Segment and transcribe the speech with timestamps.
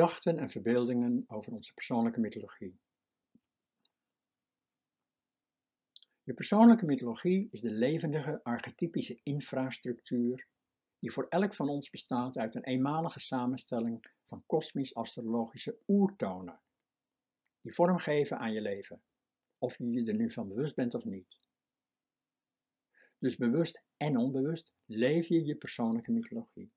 [0.00, 2.80] Gedachten en verbeeldingen over onze persoonlijke mythologie.
[6.22, 10.48] Je persoonlijke mythologie is de levendige archetypische infrastructuur
[10.98, 16.60] die voor elk van ons bestaat uit een eenmalige samenstelling van kosmisch-astrologische oertonen,
[17.60, 19.02] die vorm geven aan je leven,
[19.58, 21.40] of je je er nu van bewust bent of niet.
[23.18, 26.72] Dus bewust en onbewust leef je je persoonlijke mythologie.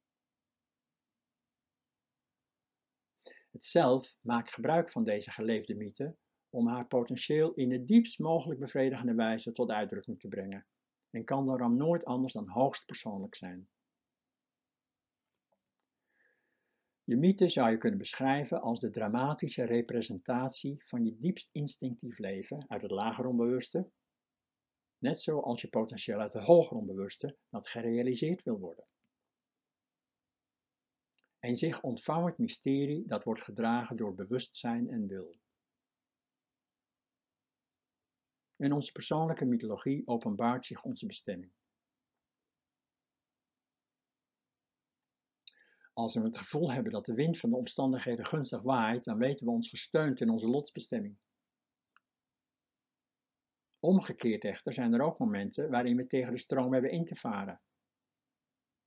[3.54, 6.16] Het zelf maakt gebruik van deze geleefde mythe
[6.50, 10.66] om haar potentieel in de diepst mogelijk bevredigende wijze tot uitdrukking te brengen
[11.10, 13.68] en kan daarom nooit anders dan hoogst persoonlijk zijn.
[17.04, 22.66] Je mythe zou je kunnen beschrijven als de dramatische representatie van je diepst instinctief leven
[22.68, 23.90] uit het lager onbewuste,
[24.98, 28.86] net zoals je potentieel uit het hoger onbewuste dat gerealiseerd wil worden.
[31.44, 35.36] Een zich ontvouwend mysterie dat wordt gedragen door bewustzijn en wil.
[38.56, 41.52] In onze persoonlijke mythologie openbaart zich onze bestemming.
[45.94, 49.46] Als we het gevoel hebben dat de wind van de omstandigheden gunstig waait, dan weten
[49.46, 51.18] we ons gesteund in onze lotsbestemming.
[53.80, 57.62] Omgekeerd echter zijn er ook momenten waarin we tegen de stroom hebben in te varen.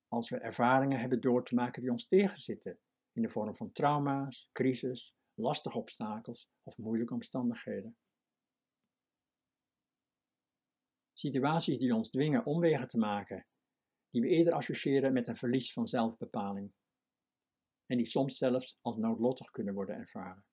[0.08, 2.78] Als we ervaringen hebben door te maken die ons tegenzitten,
[3.12, 7.96] in de vorm van trauma's, crisis, lastige obstakels of moeilijke omstandigheden.
[11.12, 13.46] Situaties die ons dwingen omwegen te maken,
[14.10, 16.72] die we eerder associëren met een verlies van zelfbepaling
[17.86, 20.44] en die soms zelfs als noodlottig kunnen worden ervaren.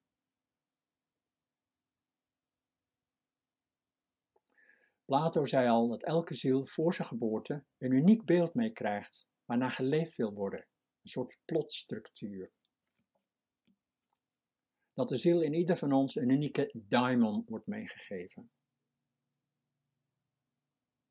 [5.06, 10.16] Plato zei al dat elke ziel voor zijn geboorte een uniek beeld meekrijgt waarna geleefd
[10.16, 12.52] wil worden, een soort plotstructuur.
[14.94, 18.52] Dat de ziel in ieder van ons een unieke daimon wordt meegegeven.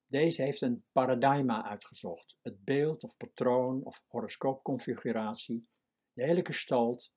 [0.06, 5.68] Deze heeft een paradigma uitgezocht, het beeld of patroon of horoscoopconfiguratie
[6.12, 7.12] de hele gestalt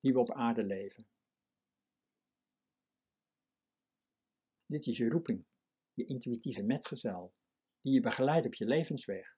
[0.00, 1.06] die we op aarde leven.
[4.66, 5.44] Dit is je roeping,
[5.92, 7.34] je intuïtieve metgezel,
[7.80, 9.36] die je begeleidt op je levensweg.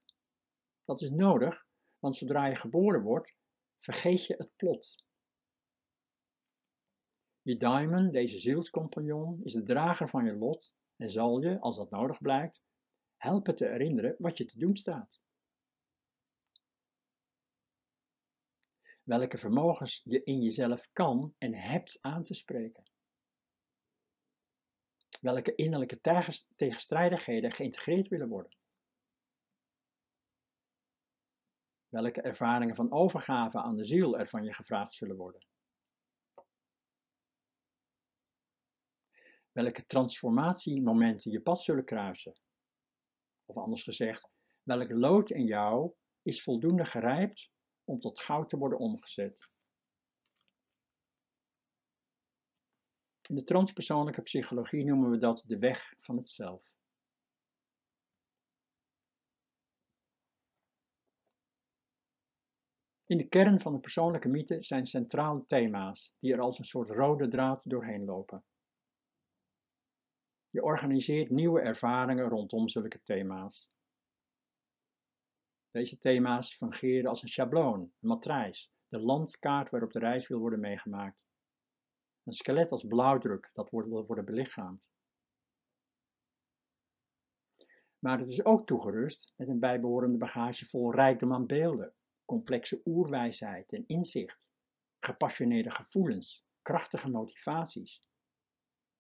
[0.85, 1.67] Dat is nodig,
[1.99, 3.35] want zodra je geboren wordt,
[3.79, 5.05] vergeet je het plot.
[7.43, 11.91] Je diamond, deze zielscompagnon, is de drager van je lot en zal je, als dat
[11.91, 12.61] nodig blijkt,
[13.17, 15.23] helpen te herinneren wat je te doen staat.
[19.05, 22.85] welke vermogens je in jezelf kan en hebt aan te spreken.
[25.21, 26.01] Welke innerlijke
[26.57, 28.57] tegenstrijdigheden geïntegreerd willen worden.
[31.95, 35.47] Welke ervaringen van overgave aan de ziel er van je gevraagd zullen worden.
[39.53, 42.37] Welke transformatiemomenten je pad zullen kruisen.
[43.45, 44.29] Of anders gezegd,
[44.63, 47.51] welk lood in jou is voldoende gerijpt
[47.85, 49.49] om tot goud te worden omgezet.
[53.29, 56.74] In de transpersoonlijke psychologie noemen we dat de weg van het zelf.
[63.07, 66.91] In de kern van de persoonlijke mythe zijn centrale thema's die er als een soort
[66.91, 68.45] rode draad doorheen lopen.
[70.51, 73.71] Je organiseert nieuwe ervaringen rondom zulke thema's.
[75.71, 80.61] Deze thema's fungeren als een schabloon, een matrijs, de landkaart waarop de reis wil worden
[80.61, 81.19] meegemaakt.
[82.23, 84.83] Een skelet als blauwdruk dat wordt, wil worden belichaamd.
[87.99, 93.73] Maar het is ook toegerust met een bijbehorende bagage vol rijkdom aan beelden, complexe oerwijsheid
[93.73, 94.39] en inzicht,
[94.99, 98.03] gepassioneerde gevoelens, krachtige motivaties,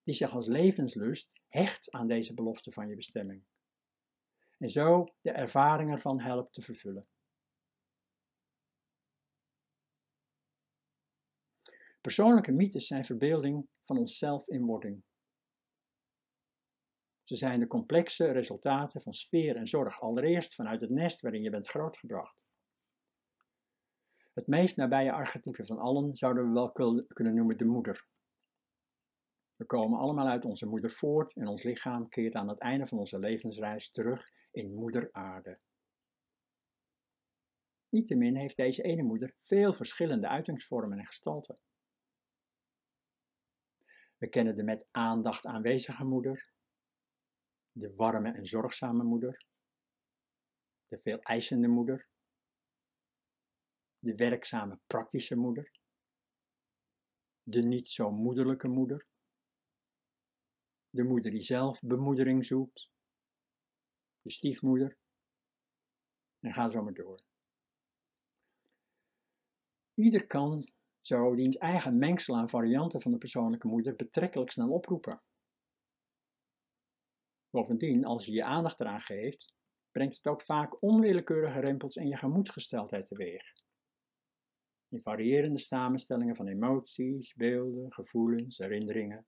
[0.02, 3.44] die zich als levenslust hecht aan deze belofte van je bestemming
[4.58, 7.08] en zo de ervaring ervan helpt te vervullen.
[12.00, 15.02] Persoonlijke mythes zijn verbeelding van onszelf in wording.
[17.22, 21.50] Ze zijn de complexe resultaten van sfeer en zorg, allereerst vanuit het nest waarin je
[21.50, 22.43] bent grootgebracht.
[24.34, 26.72] Het meest nabije archetype van allen zouden we wel
[27.06, 28.06] kunnen noemen de moeder.
[29.56, 32.98] We komen allemaal uit onze moeder voort en ons lichaam keert aan het einde van
[32.98, 35.58] onze levensreis terug in moeder aarde.
[37.88, 41.58] Niettemin heeft deze ene moeder veel verschillende uitingsvormen en gestalten.
[44.16, 46.52] We kennen de met aandacht aanwezige moeder,
[47.72, 49.44] de warme en zorgzame moeder,
[50.88, 52.08] de veel eisende moeder,
[54.04, 55.70] de werkzame praktische moeder,
[57.42, 59.06] de niet zo moederlijke moeder,
[60.90, 62.90] de moeder die zelf bemoedering zoekt,
[64.22, 64.96] de stiefmoeder,
[66.40, 67.20] en ga zo maar door.
[69.94, 75.22] Ieder kan zo diens eigen mengsel aan varianten van de persoonlijke moeder betrekkelijk snel oproepen.
[77.50, 79.52] Bovendien, als je je aandacht eraan geeft,
[79.90, 83.63] brengt het ook vaak onwillekeurige rempels in je gemoedsgesteldheid teweeg.
[84.94, 89.26] In variërende samenstellingen van emoties, beelden, gevoelens, herinneringen.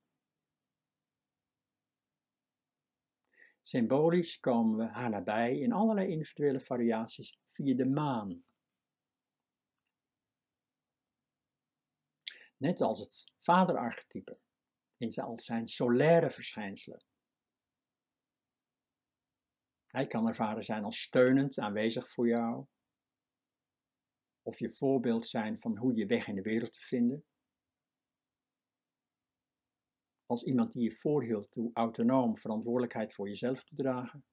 [3.62, 8.44] Symbolisch komen we haar nabij in allerlei individuele variaties via de maan.
[12.56, 14.38] Net als het vaderarchetype
[14.96, 17.04] in al zijn solaire verschijnselen.
[19.86, 22.66] Hij kan ervaren zijn als steunend aanwezig voor jou,
[24.46, 27.24] of je voorbeeld zijn van hoe je weg in de wereld te vinden.
[30.26, 34.24] Als iemand die je voorhield toe autonoom verantwoordelijkheid voor jezelf te dragen.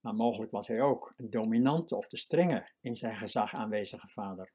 [0.00, 4.52] Maar mogelijk was hij ook een dominante of te strenge in zijn gezag aanwezige vader.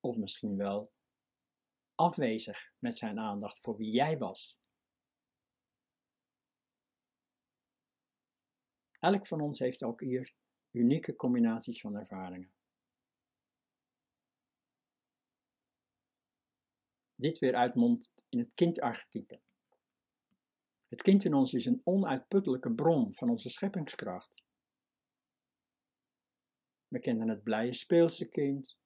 [0.00, 0.92] Of misschien wel
[1.94, 4.58] afwezig met zijn aandacht voor wie jij was.
[8.98, 10.36] Elk van ons heeft ook hier
[10.78, 12.52] unieke combinaties van ervaringen.
[17.14, 19.40] Dit weer uitmondt in het kindarchetype.
[20.88, 24.42] Het kind in ons is een onuitputtelijke bron van onze scheppingskracht.
[26.88, 28.76] We kennen het blije speelse kind,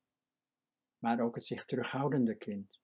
[0.99, 2.81] maar ook het zich terughoudende kind.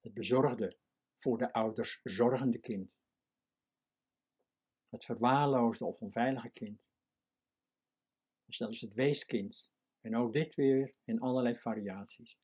[0.00, 0.76] Het bezorgde,
[1.16, 2.96] voor de ouders zorgende kind.
[4.88, 6.82] Het verwaarloosde of onveilige kind.
[8.52, 9.70] Dus dat is het weeskind.
[10.00, 12.38] En ook dit weer in allerlei variaties.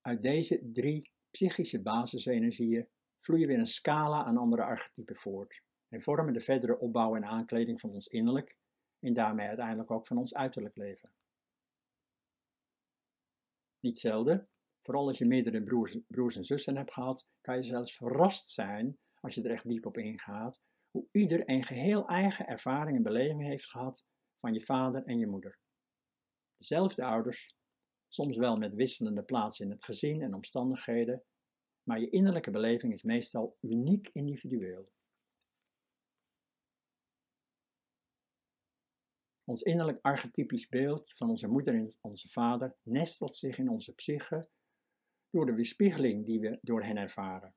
[0.00, 2.88] Uit deze drie psychische basisenergieën
[3.20, 7.80] vloeien weer een scala aan andere archetypen voort en vormen de verdere opbouw en aankleding
[7.80, 8.56] van ons innerlijk
[8.98, 11.12] en daarmee uiteindelijk ook van ons uiterlijk leven.
[13.80, 14.48] Niet zelden,
[14.82, 18.98] vooral als je meerdere broers, broers en zussen hebt gehad, kan je zelfs verrast zijn,
[19.20, 23.42] als je er echt diep op ingaat, hoe ieder een geheel eigen ervaring en beleving
[23.42, 24.04] heeft gehad
[24.40, 25.58] van je vader en je moeder.
[26.56, 27.56] Dezelfde ouders,
[28.08, 31.24] soms wel met wisselende plaatsen in het gezin en omstandigheden,
[31.82, 34.92] maar je innerlijke beleving is meestal uniek individueel.
[39.44, 44.48] Ons innerlijk archetypisch beeld van onze moeder en onze vader nestelt zich in onze psyche
[45.30, 47.54] door de weerspiegeling die we door hen ervaren.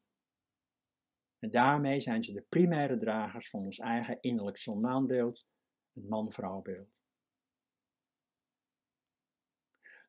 [1.39, 5.45] En daarmee zijn ze de primaire dragers van ons eigen innerlijk zonnaanbeeld,
[5.93, 6.97] het man-vrouwbeeld.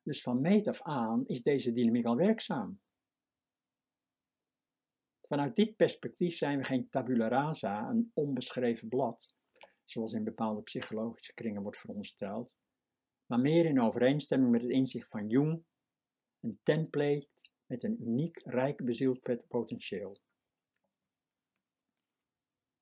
[0.03, 2.81] Dus van meet af aan is deze dynamiek al werkzaam.
[5.21, 9.33] Vanuit dit perspectief zijn we geen tabula rasa, een onbeschreven blad,
[9.83, 12.55] zoals in bepaalde psychologische kringen wordt verondersteld,
[13.25, 15.63] maar meer in overeenstemming met het inzicht van Jung,
[16.39, 17.27] een template
[17.65, 20.21] met een uniek rijk bezield potentieel.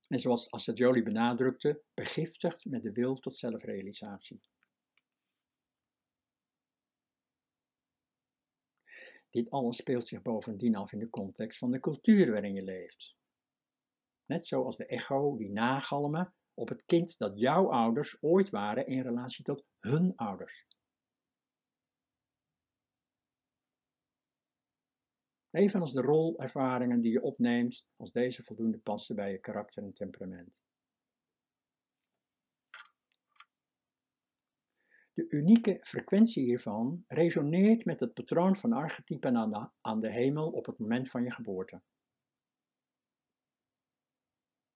[0.09, 4.41] En zoals Assagioli benadrukte, begiftigd met de wil tot zelfrealisatie.
[9.29, 13.15] Dit alles speelt zich bovendien af in de context van de cultuur waarin je leeft.
[14.25, 19.01] Net zoals de echo die nagalmen op het kind dat jouw ouders ooit waren in
[19.01, 20.67] relatie tot hun ouders.
[25.51, 30.57] Evenals de rolervaringen die je opneemt als deze voldoende passen bij je karakter en temperament.
[35.13, 40.51] De unieke frequentie hiervan resoneert met het patroon van archetypen aan de, aan de hemel
[40.51, 41.81] op het moment van je geboorte.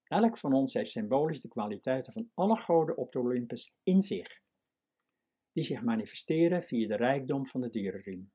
[0.03, 4.41] Elk van ons heeft symbolisch de kwaliteiten van alle goden op de Olympus in zich,
[5.51, 8.31] die zich manifesteren via de rijkdom van de dierenriem.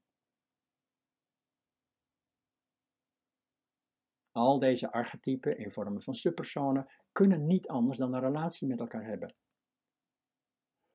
[4.38, 9.04] Al deze archetypen in vormen van subpersonen kunnen niet anders dan een relatie met elkaar
[9.04, 9.34] hebben.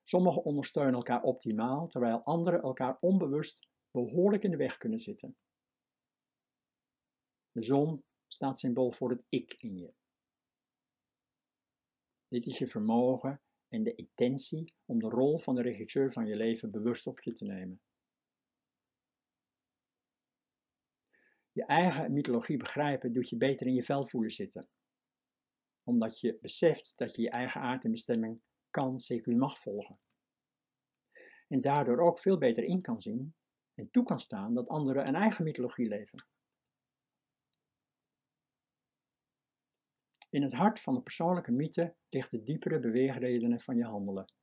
[0.04, 5.36] Sommigen ondersteunen elkaar optimaal, terwijl anderen elkaar onbewust behoorlijk in de weg kunnen zitten.
[7.52, 9.94] De zon staat symbool voor het ik in je.
[12.28, 16.36] Dit is je vermogen en de intentie om de rol van de regisseur van je
[16.36, 17.82] leven bewust op je te nemen.
[21.54, 24.70] Je eigen mythologie begrijpen doet je beter in je vel voelen zitten.
[25.84, 30.00] Omdat je beseft dat je je eigen aard en bestemming kan, CQ mag volgen.
[31.48, 33.36] En daardoor ook veel beter in kan zien
[33.74, 36.28] en toe kan staan dat anderen een eigen mythologie leven.
[40.30, 44.34] In het hart van de persoonlijke mythe ligt de diepere beweegredenen van je handelen,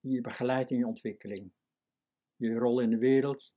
[0.00, 1.52] die je begeleidt in je ontwikkeling,
[2.36, 3.54] je rol in de wereld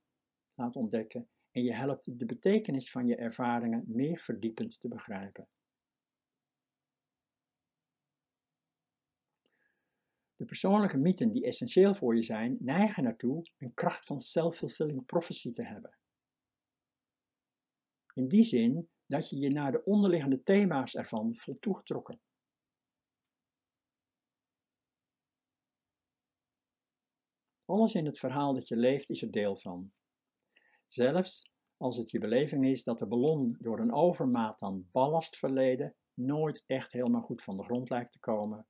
[0.54, 5.48] laat ontdekken en je helpt de betekenis van je ervaringen meer verdiepend te begrijpen.
[10.36, 15.52] De persoonlijke mythen die essentieel voor je zijn, neigen naartoe een kracht van self-fulfilling prophecy
[15.52, 15.98] te hebben.
[18.14, 22.20] In die zin dat je je naar de onderliggende thema's ervan voelt toegetrokken.
[27.64, 29.92] Alles in het verhaal dat je leeft is er deel van.
[30.86, 35.94] Zelfs als het je beleving is dat de ballon door een overmaat aan ballast verleden
[36.14, 38.66] nooit echt helemaal goed van de grond lijkt te komen.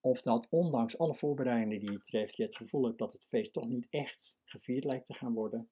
[0.00, 3.52] Of dat ondanks alle voorbereidingen die je treft, je het gevoel hebt dat het feest
[3.52, 5.70] toch niet echt gevierd lijkt te gaan worden.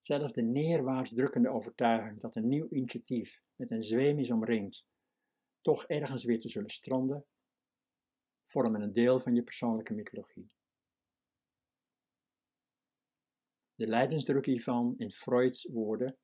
[0.00, 4.86] Zelfs de neerwaarts drukkende overtuiging dat een nieuw initiatief met een zweem is omringd,
[5.60, 7.26] toch ergens weer te zullen stranden,
[8.46, 10.50] vormen een deel van je persoonlijke mythologie.
[13.74, 16.16] De lijdensdruk hiervan, in Freuds woorden,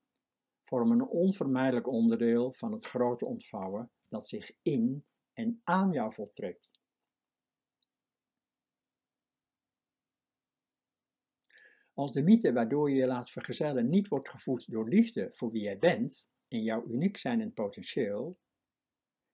[0.63, 6.69] vormen een onvermijdelijk onderdeel van het grote ontvouwen dat zich in en aan jou voltrekt.
[11.93, 15.61] Als de mythe waardoor je je laat vergezellen niet wordt gevoed door liefde voor wie
[15.61, 18.35] jij bent en jouw uniek zijn en potentieel,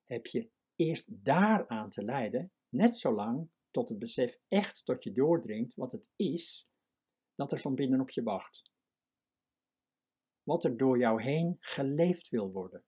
[0.03, 5.75] heb je eerst daaraan te lijden, net zolang tot het besef echt tot je doordringt
[5.75, 6.69] wat het is
[7.37, 8.71] dat er van binnen op je wacht.
[10.43, 12.83] Wat er door jou heen geleefd wil worden.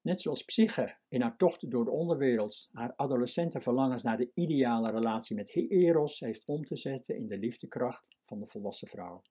[0.00, 4.90] Net zoals Psyche in haar tocht door de onderwereld haar adolescente verlangens naar de ideale
[4.90, 9.22] relatie met Eros heeft om te zetten in de liefdekracht van de volwassen vrouw.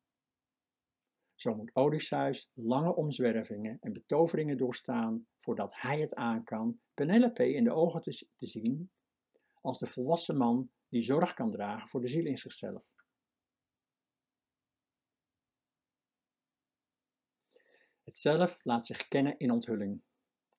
[1.35, 7.63] Zo moet Odysseus lange omzwervingen en betoveringen doorstaan voordat hij het aan kan Penelope in
[7.63, 8.91] de ogen te, te zien
[9.61, 12.83] als de volwassen man die zorg kan dragen voor de ziel in zichzelf.
[18.03, 20.01] Het zelf laat zich kennen in onthulling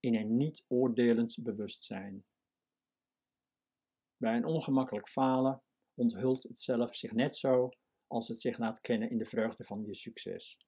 [0.00, 2.24] in een niet oordelend bewustzijn.
[4.16, 5.62] Bij een ongemakkelijk falen
[5.94, 7.68] onthult het zelf zich net zo
[8.06, 10.58] als het zich laat kennen in de vreugde van je succes.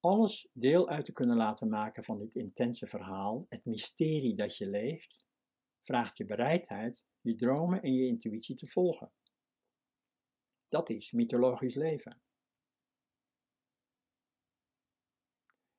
[0.00, 4.68] Alles deel uit te kunnen laten maken van dit intense verhaal, het mysterie dat je
[4.68, 5.21] leeft,
[5.82, 9.12] vraagt je bereidheid je dromen en je intuïtie te volgen.
[10.68, 12.22] Dat is mythologisch leven.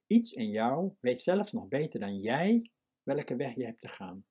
[0.08, 2.72] Iets in jou weet zelfs nog beter dan jij
[3.04, 4.26] welke weg je hebt te gaan.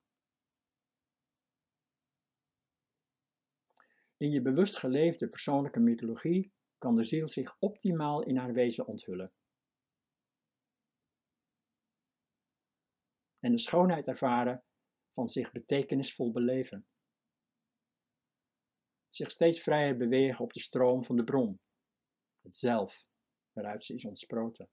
[4.17, 9.33] In je bewust geleefde persoonlijke mythologie kan de ziel zich optimaal in haar wezen onthullen.
[13.39, 14.65] En de schoonheid ervaren
[15.15, 16.87] van zich betekenisvol beleven.
[19.09, 21.61] Zich steeds vrijer bewegen op de stroom van de bron,
[22.43, 23.05] het zelf,
[23.53, 24.69] waaruit ze is ontsproten.